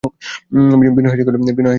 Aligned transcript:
বিনয় 0.95 1.09
হাসিয়া 1.11 1.25
কহিল, 1.27 1.37
কুকুর? 1.39 1.65